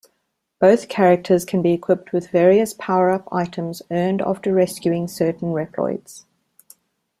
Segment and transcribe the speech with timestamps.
[0.59, 6.23] Both characters can be equipped with various power-up items earned after rescuing certain Reploids.